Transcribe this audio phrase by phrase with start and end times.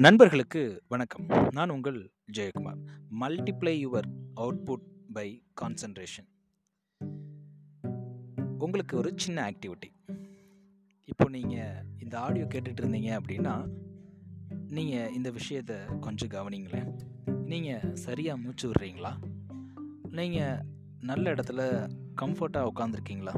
[0.00, 1.26] நண்பர்களுக்கு வணக்கம்.
[1.50, 2.80] நான் உங்கள் Jayakumar.
[3.20, 6.28] Multiply your output by concentration
[8.58, 9.90] உங்களுக்கு ஒரு சின்ன ஆக்டிவிட்டி
[11.04, 13.68] இப்போ நீங்கள் இந்த ஆடியோ கேட்டுட்டு இருந்தீங்க அப்படின்னா
[14.68, 16.98] நீங்கள் இந்த விஷயத்தை கொஞ்சம் கவனிங்களேன்.
[17.44, 19.12] நீங்கள் சரியாக மூச்சு விடுறீங்களா?
[20.10, 20.64] நீங்கள்
[21.00, 21.90] நல்ல இடத்துல
[22.20, 23.34] கம்ஃபர்ட்டாக உட்காந்துருக்கீங்களா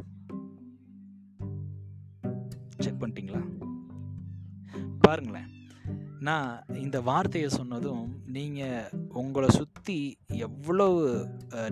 [2.77, 3.41] செக் பண்ணிட்டீங்களா?
[4.99, 5.59] பாருங்களேன்.
[6.27, 8.89] நான் இந்த வார்த்தையை சொன்னதும் நீங்கள்
[9.21, 9.95] உங்களை சுற்றி
[10.47, 10.99] எவ்வளவு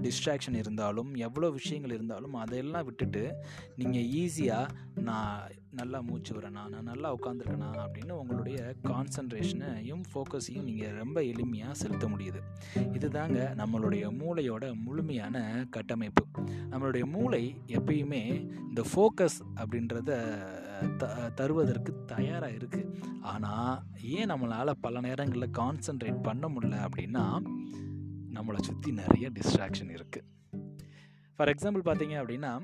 [0.05, 3.23] டிஸ்ட்ராக்ஷன் இருந்தாலும் எவ்வளோ விஷயங்கள் இருந்தாலும் அதையெல்லாம் விட்டுட்டு
[3.75, 4.73] நீங்கள் ஈஸியாக
[5.09, 12.07] நான் நல்லா மூச்சு வரேனா நான் நல்லா உட்காந்துருக்கேனா அப்படின்னு உங்களுடைய கான்சன்ட்ரேஷனையும் ஃபோக்கஸையும் நீங்கள் ரொம்ப எளிமையாக செலுத்த
[12.07, 12.41] முடியுது.
[12.97, 16.25] இதுதாங்க நம்மளுடைய மூளையோட முழுமையான கட்டமைப்பு.
[16.71, 18.23] நம்மளுடைய மூளை எப்பயுமே
[18.69, 20.11] இந்த ஃபோக்கஸ் அப்படின்றத
[20.97, 27.41] த தருவதற்கு தயாராக இருக்குது ஆனால் ஏன் நம்மளால் பல நேரங்களில் கான்சன்ட்ரேட் பண்ண முடியல அப்படின்னா
[28.33, 30.27] நம்மளை சுற்றி நிறைய டிஸ்ட்ராக்ஷன் இருக்குது
[31.35, 32.61] ஃபார் எக்ஸாம்பிள் பார்த்தீங்க அப்படின்னா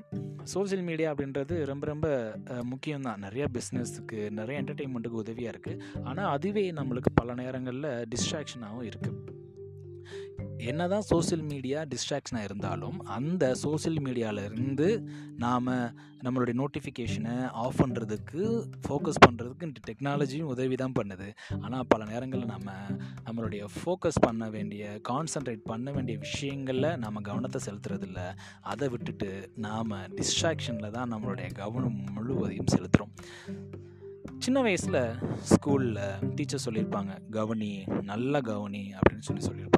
[0.54, 3.16] சோசியல் மீடியா அப்படின்றது ரொம்ப ரொம்ப முக்கியம்தான்.
[3.16, 9.44] நிறைய பிஸ்னஸுக்கு நிறைய என்டர்டெயின்மெண்ட்டுக்கு உதவியாக இருக்குது ஆனால் அதுவே நம்மளுக்கு பல நேரங்களில் டிஸ்ட்ராக்ஷனாகவும் இருக்குது
[10.58, 15.04] என்ன தான் சோசியல் மீடியா டிஸ்ட்ராக்ஷனாக இருந்தாலும் அந்த சோசியல் மீடியாவிலேருந்து
[15.38, 15.68] நாம்
[16.24, 18.40] நம்மளுடைய நோட்டிஃபிகேஷனை ஆஃப் பண்ணுறதுக்கு
[18.84, 21.28] ஃபோக்கஸ் பண்ணுறதுக்கு டெக்னாலஜியும் உதவி தான் பண்ணுது.
[21.60, 22.70] ஆனால் பல நேரங்களில் நம்ம
[23.24, 28.34] நம்மளுடைய ஃபோக்கஸ் பண்ண வேண்டிய கான்சன்ட்ரேட் பண்ண வேண்டிய விஷயங்களில் நம்ம கவனத்தை செலுத்துறதில்ல.
[28.62, 33.14] அதை விட்டுட்டு நாம் டிஸ்ட்ராக்ஷனில் தான் நம்மளுடைய கவனம் முழுவதையும் செலுத்துகிறோம்
[34.38, 35.02] சின்ன வயசில்
[35.52, 36.02] ஸ்கூலில்
[36.34, 39.75] டீச்சர் சொல்லியிருப்பாங்க கவனி நல்ல கவனி அப்படின்னு சொல்லி சொல்லியிருப்பாங்க.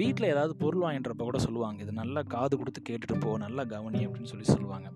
[0.00, 4.30] வீட்டில் ஏதாவது பொருள் வாங்கின்றப்ப கூட சொல்லுவாங்க இது நல்லா காது கொடுத்து கேட்டுட்டு போ நல்லா கவனி அப்படின்னு
[4.32, 4.88] சொல்லி சொல்லுவாங்க.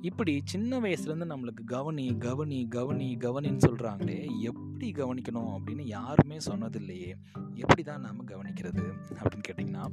[0.00, 4.18] இப்படி சின்ன வயசுலேருந்து நம்மளுக்கு கவனி கவனி கவனி கவனின்னு சொல்கிறாங்களே
[4.50, 7.10] எப்படி கவனிக்கணும் அப்படின்னு யாருமே சொன்னதில்லையே
[7.54, 8.84] எப்படி தான் நாம் கவனிக்கிறது
[9.18, 9.84] அப்படின்னு கேட்டிங்கன்னா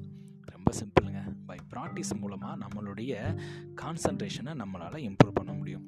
[0.55, 1.21] ரொம்ப சிம்பிளுங்க.
[1.45, 3.13] பை ப்ராக்டிஸ் மூலமாக நம்மளுடைய
[3.81, 5.85] கான்சன்ட்ரேஷனை நம்மளால் இம்ப்ரூவ் பண்ண முடியும்.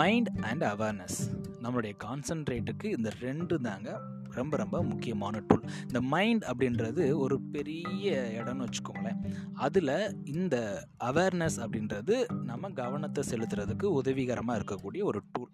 [0.00, 1.18] மைண்ட் அண்ட் அவேர்னஸ்
[1.62, 3.90] நம்மளுடைய கான்சன்ட்ரேட்டுக்கு இந்த ரெண்டு தாங்க
[4.38, 9.20] ரொம்ப ரொம்ப முக்கியமான டூல் இந்த மைண்ட் அப்படின்றது ஒரு பெரிய இடம்னு வச்சுக்கோங்களேன்.
[9.58, 9.94] அதில்
[10.32, 10.56] இந்த
[11.04, 15.52] அவேர்னஸ் அப்படின்றது நம்ம கவனத்தை செலுத்துறதுக்கு உதவிகரமாக இருக்கக்கூடிய ஒரு டூல்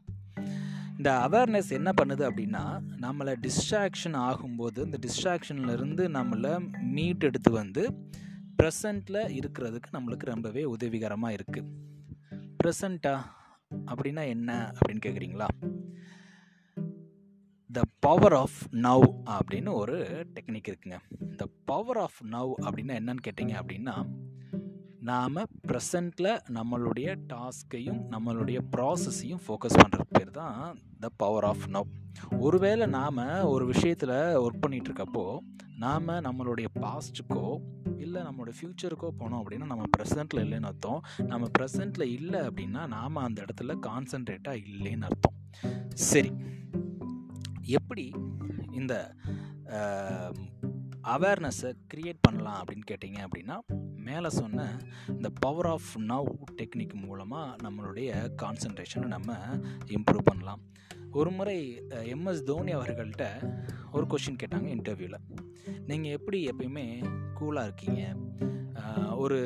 [0.96, 2.64] இந்த அவேர்னஸ் என்ன பண்ணுது அப்படின்னா
[3.00, 6.52] நம்மளை டிஸ்ட்ராக்ஷன் ஆகும்போது இந்த டிஸ்ட்ராக்ஷன்லேருந்து நம்மளை
[6.90, 7.82] மீட் எடுத்து வந்து
[8.58, 11.70] ப்ரெசண்ட்டில் இருக்கிறதுக்கு நம்மளுக்கு ரொம்பவே உதவிகரமாக இருக்குது
[12.60, 13.14] ப்ரெசண்ட்டா
[13.86, 15.48] அப்படின்னா என்ன அப்படின்னு கேட்குறீங்களா
[17.74, 20.96] த பவர் ஆஃப் நவ் அப்படின்னு ஒரு டெக்னிக் இருக்குங்க.
[21.36, 23.94] த பவர் ஆஃப் நவ் அப்படின்னா என்னன்னு கேட்டிங்க அப்படின்னா
[25.00, 25.34] நாம்
[25.68, 31.90] ப்ரெசண்ட்டில் நம்மளுடைய டாஸ்க்கையும் நம்மளுடைய ப்ராசஸையும் ஃபோக்கஸ் பண்ணுறது பேர் தான் த பவர் ஆஃப் நவ்
[32.38, 34.14] ஒருவேளை நாம் ஒரு விஷயத்தில்
[34.44, 35.38] ஒர்க் பண்ணிகிட்ருக்கப்போ
[35.78, 37.60] நாம் நம்மளுடைய பாஸ்ட்டுக்கோ
[37.98, 41.00] இல்லை நம்மளுடைய ஃப்யூச்சருக்கோ போனோம் அப்படின்னா நம்ம ப்ரெசண்ட்டில் இல்லைன்னு அர்த்தம்.
[41.26, 45.34] நம்ம ப்ரெசண்ட்டில் இல்லை அப்படின்னா நாம் அந்த இடத்துல கான்சன்ட்ரேட்டாக இல்லைன்னு அர்த்தம்.
[45.94, 46.32] சரி.
[47.64, 48.10] எப்படி
[48.70, 49.14] இந்த
[51.02, 53.56] அவேர்னஸை க்ரியேட் பண்ணலாம் அப்படின்னு கேட்டிங்க அப்படின்னா
[53.96, 56.32] மேலே சொன்ன இந்த பவர் ஆஃப் நவ்
[56.62, 59.36] டெக்னிக் மூலமாக நம்மளுடைய கான்சன்ட்ரேஷனை நம்ம
[59.86, 60.60] இம்ப்ரூவ் பண்ணலாம்.
[61.10, 63.54] ஒரு முறை எம்எஸ் தோனி அவர்கள்ட்ட
[63.92, 65.40] ஒரு கொஷின் கேட்டாங்க இன்டர்வியூவில்
[65.86, 68.14] நீங்கள் எப்படி எப்பயுமே கூலாக இருக்கீங்க?
[69.16, 69.38] ஒரு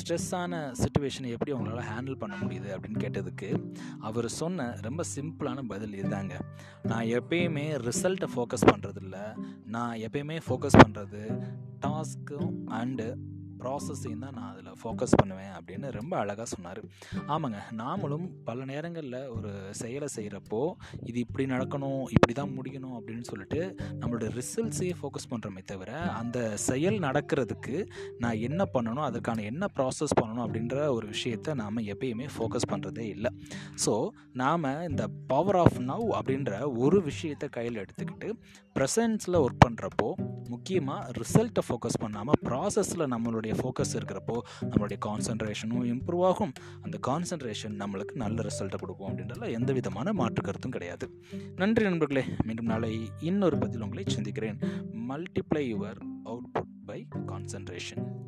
[0.00, 3.64] ஸ்ட்ரெஸ்ஸான சுச்சுவேஷனை எப்படி உங்களால் ஹேண்டில் பண்ண முடியுது அப்படின்னு கேட்டதுக்கு
[4.00, 6.40] அவர் சொன்ன ரொம்ப சிம்பிளான பதில் இதுதாங்க.
[6.82, 9.36] நான் எப்பயுமே ரிசல்ட்டை ஃபோக்கஸ் பண்ணுறதில்ல
[9.66, 11.22] நான் எப்பயுமே ஃபோக்கஸ் பண்ணுறது
[11.86, 13.06] டாஸ்க்கும் அண்டு
[13.64, 16.80] ப்ராசஸையும் தான் நான் அதில் ஃபோக்கஸ் பண்ணுவேன் அப்படின்னு ரொம்ப அழகாக சொன்னார்.
[17.34, 20.62] ஆமாங்க நாமளும் பல நேரங்களில் ஒரு செயலை செய்கிறப்போ
[21.10, 23.60] இது இப்படி நடக்கணும் இப்படி தான் முடியணும் அப்படின்னு சொல்லிட்டு
[24.00, 26.38] நம்மளோட ரிசல்ட்ஸையே ஃபோக்கஸ் பண்ணுறோமே தவிர அந்த
[26.68, 27.76] செயல் நடக்கிறதுக்கு
[28.18, 33.30] நான் என்ன பண்ணணும் அதுக்கான என்ன ப்ராசஸ் பண்ணணும் அப்படின்ற ஒரு விஷயத்தை நாம் எப்பயுமே ஃபோக்கஸ் பண்ணுறதே இல்லை.
[33.84, 33.92] ஸோ
[34.42, 36.52] நாம் இந்த பவர் ஆஃப் நவ் அப்படின்ற
[36.84, 38.28] ஒரு விஷயத்தை கையில் எடுத்துக்கிட்டு
[38.76, 40.08] ப்ரெசன்ஸில் ஒர்க் பண்ணுறப்போ
[40.48, 46.52] முக்கியமாக ரிசல்ட்டை ஃபோக்கஸ் பண்ணாமல் ப்ராசஸில் நம்மளுடைய நம்மளுடைய ஃபோக்கஸ் இருக்கிறப்போ நம்மளுடைய கான்சன்ட்ரேஷனும் இம்ப்ரூவ் ஆகும்.
[46.82, 51.22] அந்த கான்சன்ட்ரேஷன் நம்மளுக்கு நல்ல ரிசல்ட்டை கொடுக்கும் அப்படின்றதுல எந்த விதமான மாற்று கருத்தும் கிடையாது.
[51.56, 52.24] நன்றி நண்பர்களே.
[52.44, 54.64] மீண்டும் நாளை இன்னொரு பதில் உங்களை சிந்திக்கிறேன்.
[55.08, 58.23] Multiply your output by concentration